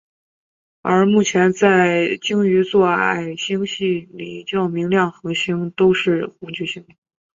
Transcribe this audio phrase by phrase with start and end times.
[0.81, 6.83] 而目前在鲸鱼座矮星系里较明亮恒星都是红巨星。